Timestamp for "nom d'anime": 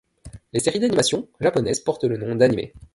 2.17-2.71